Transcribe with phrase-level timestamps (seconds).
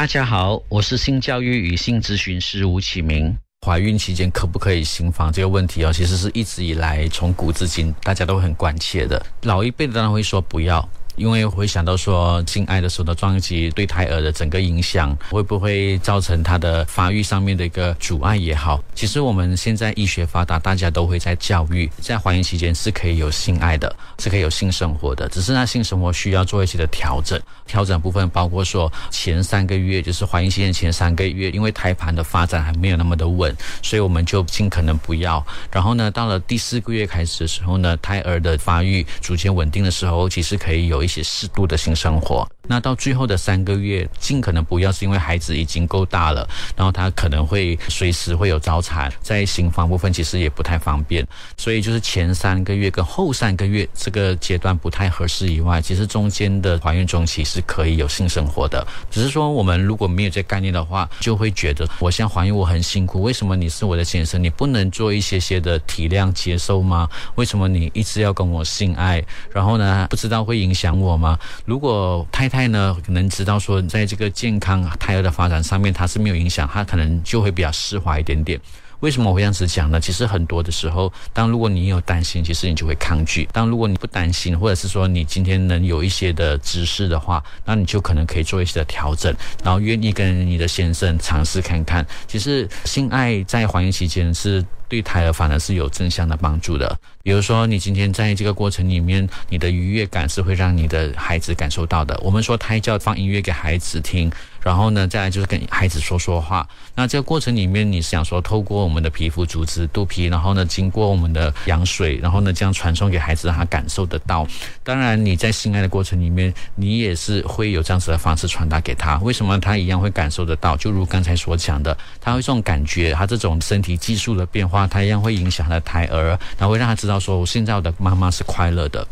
[0.00, 3.36] 大家好，我是性教育与性咨询师吴启明。
[3.66, 9.22] 怀孕期间可不可以行房这个问题哦，其实是一直以来从古至今大家都很关切的。
[9.42, 10.88] 老一辈的当然会说不要。
[11.20, 18.82] 因为会想到说性爱的时候的撞击对胎儿的整个影响，会不会造成他的发育上面的一个阻碍也好。
[18.94, 27.38] 其实我们现在医学发达，大家都会在教育，在怀孕期间是可以有性爱的，是可以有性生活的，只是那性生活需要做一些的调整。
[27.66, 35.44] 调整部分包括说前三个月，就是怀孕期间前三个月，因为胎盘的发展还没有那么的稳，所以我们就尽可能不要。
[35.70, 42.48] 然后呢，到了第四个月开始的时候呢，胎儿的发育逐渐稳定的时候，其实可以有一些适度的性生活。
[42.66, 58.86] 那到最后的三个月，尽可能不要，是因为孩子已经够大了，然后他可能会随时会有早产，在行房部分其实也不太方便，所以就是前三个月跟后三个月这个阶段不太合适以外，其实中间的怀孕中期是可以有性生活的。
[59.10, 67.08] 只是说我们如果没有这概念的话，就会觉得我现在怀孕我很辛苦，为什么你是我的先生，你不能做一些些的体谅接受吗？
[67.34, 69.24] 为什么你一直要跟我性爱？
[69.52, 71.38] 然后呢，不知道会影响我吗？
[71.64, 72.70] 如果太太。
[72.70, 78.60] 呢，可能知道说，在这个健康啊胎儿的发展上面，它是没有影响，它可能就会比较释怀一点点。
[79.00, 79.98] 为什么我会这样子讲呢？
[79.98, 89.34] 其实很多的时候，当如果你有担心，其实你就会抗拒；当如果你不担心，或者是说你今天能有一些的知识的话，那你就可能可以做一些的调整，
[89.64, 92.06] 然后愿意跟你的先生尝试看看。
[92.28, 94.64] 其实性爱在怀孕期间是。
[94.90, 96.98] 对胎儿反而是有正向的帮助的。
[97.22, 102.18] 比如说，你今天在这个过程里面，你的愉悦感是会让你的孩子感受到的。
[102.22, 104.32] 我们说胎教放音乐给孩子听，
[104.62, 106.66] 然后呢，再来就是跟孩子说说话。
[106.94, 114.46] 那这个过程里面，你想说透过我们的皮肤组织肚皮，然后呢，经过我们的羊水，然后呢，这样传送给孩子，让他感受得到。
[114.82, 119.18] 当然，你在性爱的过程里面，你也是会有这样子的方式传达给他。
[119.18, 120.74] 为什么他一样会感受得到？
[120.74, 124.79] 就如刚才所讲的，他会这种感觉，他这种身体技术的变化。
[124.86, 129.06] 他一样会影响他的胎儿，然后会让他知道说，我现在我的妈妈是快乐的。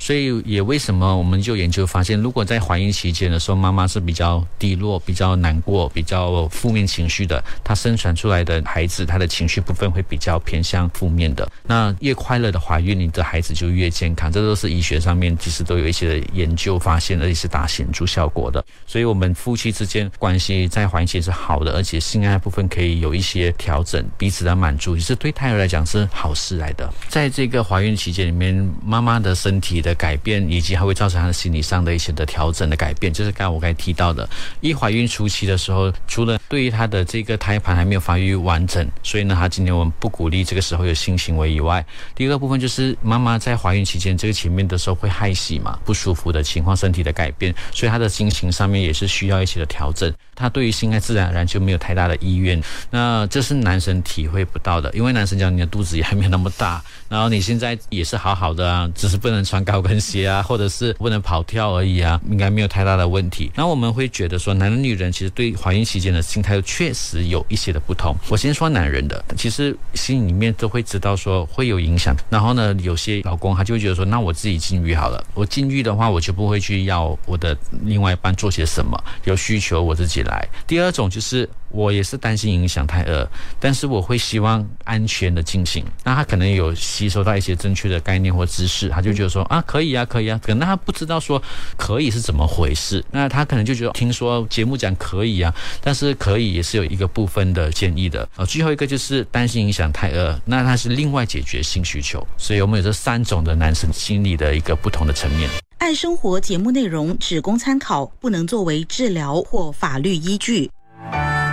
[0.00, 11.46] 所以也为什么我们就研究发现，如果在怀孕期间的时候，妈妈是比较低落、比较难过、比较负面情绪的，她生产出来的孩子，他的情绪部分会比较偏向负面的。
[11.66, 14.32] 那越快乐的怀孕，你的孩子就越健康。
[14.32, 18.64] 这都是医学上面其实都有一些研究发现，而且是打显著效果的。
[18.86, 26.90] 所以，我们夫妻之间关系在怀孕期是好的，而且性爱部分可以有一些调整，彼此的满足，也是对胎儿来讲是好事来的。
[27.06, 29.89] 在这个怀孕期间里面，妈妈的身体的。
[29.90, 34.28] 的改变，以及还会造成他的心理上的一些的调整的改变，就是刚我刚才提到的，
[34.60, 41.84] 一怀孕初期的时候，除了对于他的这个胎盘还没有发育完整，所以呢，他今天我们不鼓励这个时候有性行为以外，
[42.14, 59.79] 第二个部分就是妈妈在怀孕期间这个前面的时候会害喜嘛，不舒服的情况，身体的改变，所以他的心情上面也是需要一些的调整，他对于性爱自然而然就没有太大的意愿，那这是男生体会不到的，因为男生讲你的肚子也还没有那么大，然后你现在也是好好的啊，只是不能穿高。
[59.80, 63.50] 高跟鞋啊，或者是不能跑跳而已啊，应该没有太大的问题。
[63.54, 68.14] 那我们会觉得说，男人女人其实对怀孕期间的心态确实有一些的不同。
[68.28, 72.14] 我先说男人的，其实心里面都会知道说会有影响。
[72.28, 80.46] 然后呢，有些老公他就会觉得说，那我自己禁欲好了，我禁欲的话，我就不会去要我的另外一半做些什么，有需求我自己来。
[80.66, 81.48] 第二种就是。
[81.70, 85.84] 我也是担心影响胎儿，但是我会希望安全的进行。
[86.04, 90.40] 那他可能有吸收到一些正确的概念或知识，他就觉得说啊，可以啊，可以啊。
[90.42, 91.40] 可能他不知道说
[91.76, 98.28] 可以是怎么回事，那他可能就觉得听说节目讲可以啊，但是可以也是有一个部分的建议的。
[98.36, 102.26] 呃，最后一个就是担心影响胎儿，那他是另外解决性需求。
[102.36, 105.48] 所以我们有这三种的男生心理的一个不同的层面。
[105.78, 110.70] 爱生活节目内容只供参考，不能作为治疗或法律依据。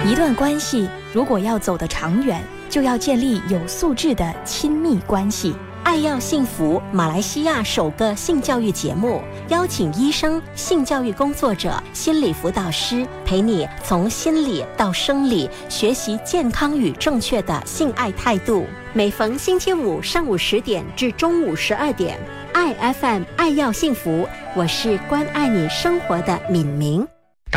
[0.05, 5.55] 一段关系如果要走得长远，就要建立有素质的亲密关系。
[5.83, 18.65] 爱要幸福，马来西亚首个性教育节目，邀请医生、性教育工作者、心理辅导师陪你从心理到生理学习健康与正确的性爱态度。
[18.93, 22.19] 每逢星期五上午十点至中午十二点，
[22.53, 27.07] 爱 FM 爱要幸福，我是关爱你生活的敏明。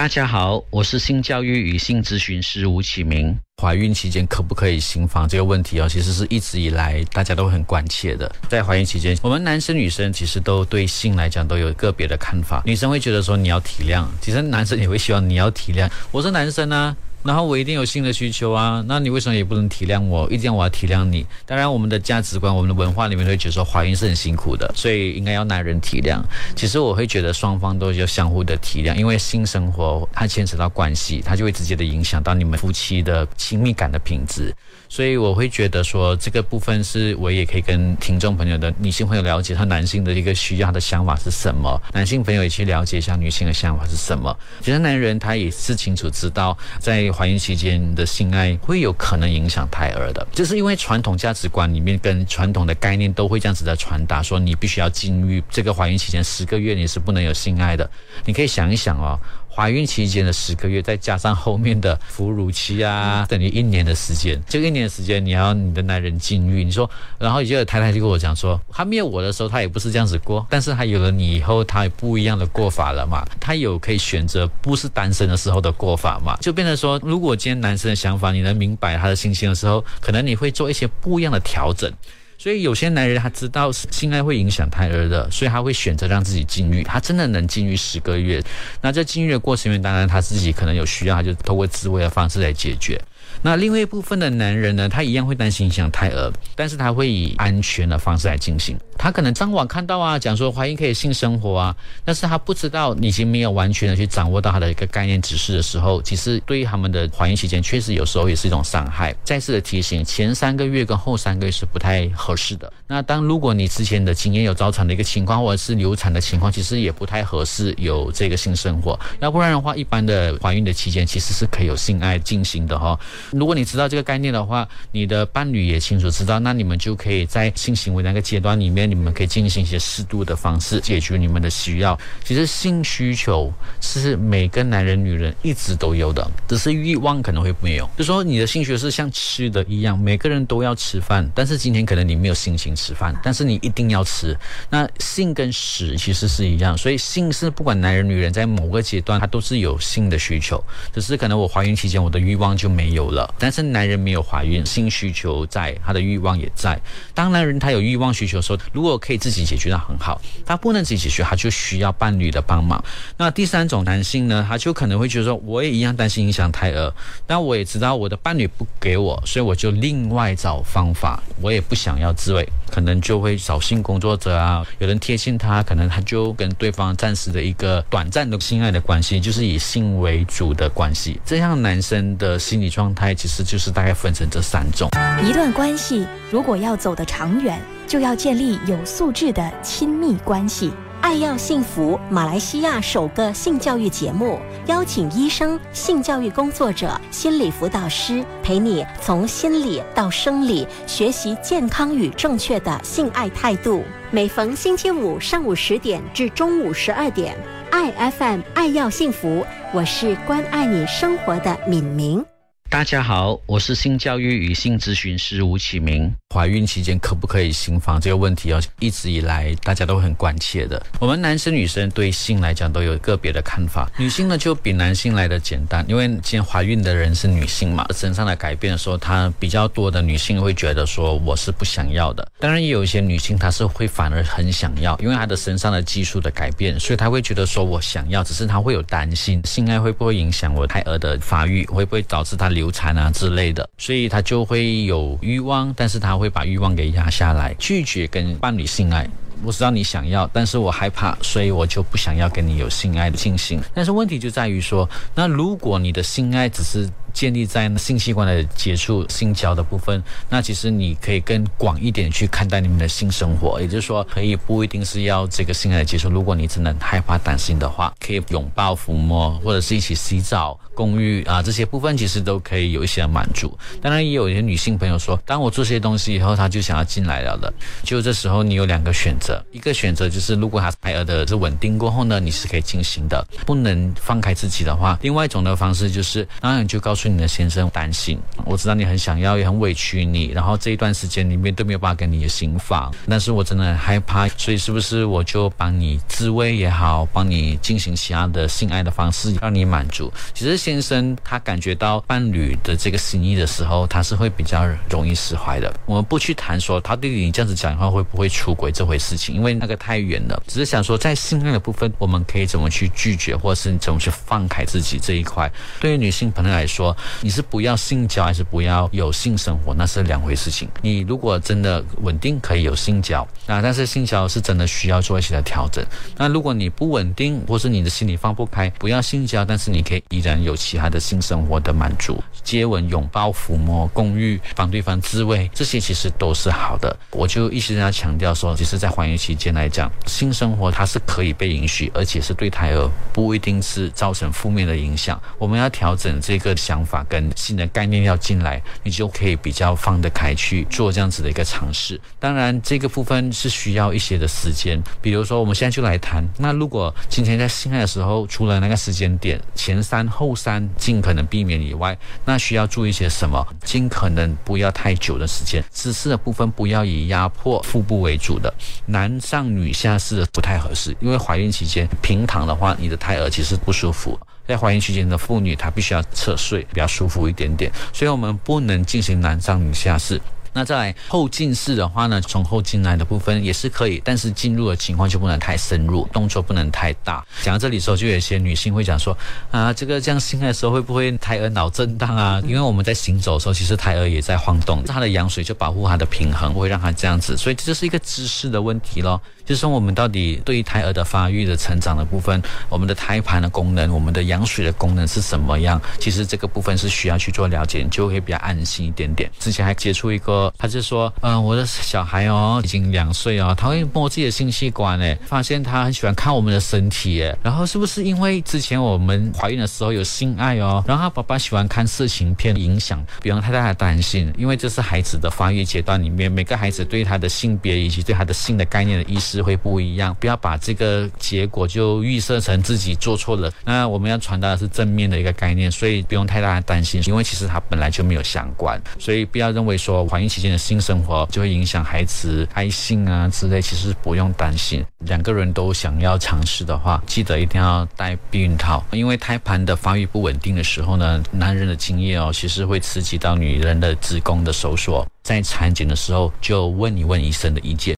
[0.01, 3.37] 大家好，我是性教育与性咨询师吴启明。
[3.61, 8.35] 怀孕期间可不可以行房这个问题哦，其实是一直以来大家都很关切的。
[8.49, 12.63] 在怀孕期间，我们男生女生其实都对性来讲都有个别的看法。
[12.65, 15.87] 女生会觉得说你要体谅，其实男生也会希望你要体谅。
[16.11, 16.97] 我是男生呢。
[17.23, 20.27] 然后我一定有新的需求啊，那你为什么也不能体谅我？
[20.31, 21.27] 一定要我要体谅你？
[21.45, 26.21] 当然，我们的价值观、我们的文化里面会觉得说怀孕是很辛苦的，所以应该要男人体谅。
[26.57, 34.55] 其实我会觉得双方都要相互的体谅，因为性生活它牵扯到关系，它就会直接的影响到你们夫妻的亲密感的品质。
[34.89, 44.37] 所以我会觉得说这个部分是我也可以跟听众朋友的女性朋友了解，他男性的一个需要的想法是什么，男性朋友也去了解一下女性的想法是什么。
[44.61, 57.89] 其实男人他也是清楚知道，在怀孕期间的性爱会有可能影响胎儿的，就是因为传统价值观里面跟传统的概念都会这样子的传达，说你必须要禁欲，这个怀孕期间十个月你是不能有性爱的。
[58.25, 59.19] 你可以想一想哦。
[59.55, 64.41] 怀孕期间的十个月，再加上后面的哺乳期啊，等于一年的时间。
[64.49, 66.89] 这一年的时间，你要你的男人禁欲，你说，
[67.19, 73.27] 然后有个太太就跟我讲说，他没有我的时候，他也不是这样子过，但是他有了你以后，他有不一样的过法了嘛？
[73.41, 76.37] 他有可以选择不是单身的时候的过法嘛？
[76.41, 81.93] 就变成说，如果今天男生的想法你能明白他的心情的时候，可能你会做一些不一样的调整。
[82.41, 86.83] 所以有些男人他知道性爱会影响胎儿的，所以他会选择让自己禁欲。
[86.83, 88.43] 他真的能禁欲十个月，
[88.81, 92.99] 那在禁欲的过程里面，当然他自己可能有需要，他就透过自慰的方式来解决。
[93.43, 98.77] 那另外一部分的男人呢，他一样会担心影响胎儿，但是他会以安全的方式来进行。
[98.99, 109.17] 他可能上网看到啊，讲说怀孕可以性生活啊，但是他不知道已经没有完全的去掌握到他的一个概念指示的时候，其实对于他们的怀孕期间，确实有时候也是一种伤害。
[109.25, 112.71] 再次的提醒，前三个月跟后三个月是不太合适的。
[112.87, 119.01] 那当如果你之前的经验有早产的一个情况，或者是流产的情况，其实也不太合适有这个性生活。
[119.21, 122.99] 要不然的话，一般的怀孕的期间其实是可以有性爱进行的哈。
[123.33, 128.91] 如果你知道这个概念的话，你的伴侣也清楚知道，那你们就可以在性行为那个阶段里面。
[128.91, 131.99] 你们可以进行一些适度的方式解决你们的需要。
[132.25, 137.89] 其实性需求是每个男人、女人一直都有的，只是欲望可能会没有。
[137.97, 144.37] 就说你的性需求是像吃的一样，每个人都要吃饭，但是今天可能你没有心情吃饭，但是你一定要吃。
[144.69, 150.63] 那性跟食其实是一样，所以性是不管男人、女人在某个阶段他都是有性的需求，
[150.93, 156.81] 只是可能我怀孕期间我的欲望就没有了，但是男人没有怀孕，性需求在，他的欲望也在。
[157.15, 158.61] 当男人他有欲望需求的时候。
[158.73, 162.83] 如果可以自己解决那很好，他不能自己解决，他就需要伴侣的帮忙。
[163.17, 166.93] 那第三种男性呢，他就可能会觉得说，我也一样担心影响胎儿，
[167.27, 171.23] 那我也知道我的伴侣不给我，所以我就另外找方法。
[171.41, 181.21] 我也不想要自慰，可能就会找性工作者啊，有人贴近他，可能他就跟对方暂时的一个短暂的性爱的关系，就是以性为主的关系。
[181.27, 184.89] 这样男生的心理状态其实就是大概分成这三种。
[185.23, 187.61] 一段关系如果要走得长远。
[187.91, 190.71] 就要建立有素质的亲密关系。
[191.01, 203.83] 爱要幸福，马来西亚首个性教育节目，邀请医生、性教育工作者、心理辅导师，陪你从心理到生理，学习健康与正确的性爱态度。
[204.11, 207.37] 每逢星期五上午十点至中午十二点，
[207.71, 212.25] 爱 FM 爱要幸福，我是关爱你生活的敏明。
[212.69, 216.15] 大家好，我是性教育与性咨询师吴启明。
[216.33, 220.81] 怀孕期间可不可以行房这个问题哦，一直以来大家都很关切的。
[221.01, 223.91] 我们男生女生对性来讲都有个别的看法。
[223.99, 232.25] 女性呢就比男性来的简单，因为今天怀孕的人是女性嘛，身上的改变的时候，她比较多的女性会觉得说我是不想要的。
[232.39, 246.20] 当然也有一些女性她是会反而很想要，因为她的身上的技术的改变，所以她会觉得说我想要，只是她会有担心性爱会不会影响我胎儿的发育，会不会导致她流产啊之类的，所以她就会有欲望，但是她。
[246.21, 249.09] 会把欲望给压下来，拒绝跟伴侣性爱。
[249.43, 253.59] 我知道你想要，但是我害怕，所以我就不想要跟你有性爱的进行。
[253.75, 256.89] 但是问题就在于说，那如果你的性爱只是。
[257.13, 266.09] 建立在性器官的接触、性交的部分，那其实你可以更广一点去看待你们的性生活，也就是说，可以不一定是要这个性爱的接触。
[266.09, 273.57] 如果你真的害怕、担心的话，可以拥抱、抚摸，或者是一起洗澡、共浴啊，这些部分其实都可以有一些满足。
[273.81, 277.53] 当然，也有一些女性朋友说，当我做些东西以后，她就想要进来了的。
[277.83, 287.11] 就这时候，你有两个选择，一个选择就是，如果她胎儿的是稳定过后呢，你是可以进行的，不能放开自己的话，另外一种的方式就是，当然就告诉。
[287.11, 300.13] 你的先生担心，我知道你很想要，也很委屈你，然后这一段时间里面都没有办法跟你行房，但是我真的很害怕，所以是不是我就帮你自慰也好，帮你进行其他的性爱的方式，让你满足？
[300.33, 305.75] 其实先生他感觉到伴侣的这个心意的时候，他是会比较容易释怀的。
[305.87, 310.41] 我们不去谈说他对你这样子讲的话会不会出轨这回事情，因为那个太远了。
[310.47, 315.51] 只是想说在性爱的部分，我们可以怎么去拒绝，或是怎么去放开自己这一块。
[315.81, 320.69] 对于女性朋友来说，你是不要性交还是不要有性生活，那是两回事情。
[320.83, 325.85] 你如果真的稳定，可以有性交，那但是性交是真的需要做一些的调整。
[326.17, 336.95] 那如果你不稳定，或是你的心里放不开，不要性交，但是你可以依然有其他的性生活的满足，接吻、拥抱、抚摸、共浴，帮对方自慰，这些其实都是好的。
[337.13, 345.21] 我就一直跟他强调说，其实，在怀孕期间来讲，性生活它是可以被允许，而且是对胎儿不一定是造成负面的影响。
[345.39, 352.01] 我们要调整这个想法跟新的概念要进来，你就可以比较放得开去做这样子的一个尝试。
[352.19, 354.83] 当然，这个部分是需要一些的时间。
[355.01, 363.47] 比如说，我们现在就来谈，那如果今天在性爱的时候，除了那个时间点前三后三尽可能避免以外，那需要注意些什么？
[363.63, 368.53] 尽可能不要太久的时间，姿势的部分不要以压迫腹部为主的，
[368.87, 374.19] 男上女下是不太太合适，因为怀孕期间平躺的话，你的胎儿其实不舒服。
[374.49, 380.21] 在怀孕期间的妇女，她必须要侧睡，比较舒服一点点，所以我们不能进行男上女下式。
[380.53, 387.25] 那在后进式的话呢，从后进来的部分也是可以，但是进入的情况就不能太深入，动作不能太大。
[387.43, 389.17] 讲到这里的时候，就有一些女性会讲说，
[389.53, 392.43] 啊，这个这样性爱的时候会不会胎儿脑震荡啊？
[392.45, 399.23] 因为我们在行走的时候，其实胎儿也在晃动，它的羊水就保护它的平衡，不会让它这样子，所以这就是一个姿势的问题咯。
[399.51, 405.83] 就是说，我们到底对于胎儿的发育的成长的部分，我们的胎盘的功能，我们的羊水的功能是什么样？
[405.99, 409.29] 其实这个部分是需要去做了解，你就会比较安心一点点。
[409.41, 429.40] 之前还接触一个，他就说，嗯，我的小孩哦，已经两岁哦，他会摸自己的性器官诶，发现他很喜欢看我们的身体诶，然后是不是因为之前我们怀孕的时候有性爱哦，然后他爸爸喜欢看色情片影响，不用太大的担心，因为这是孩子的发育阶段里面，每个孩子对他的性别以及对他的性的概念的意识。
[429.43, 433.51] 会不一样，不要把这个结果就预设成自己做错了。
[433.65, 444.85] 那我们要传达的是正面的一个概念，所以不用太大的担心，因为其实它本来就没有相关，所以不要认为说怀孕期间的性生活就会影响孩子爱性啊之类，其实不用担心。
[444.99, 457.81] 两个人都想要尝试的话，记得一定要戴避孕套，因为胎盘的发育不稳定的时候呢，男人的精液哦，其实会刺激到女人的子宫的收缩，在产检的时候就问一问医生的意见。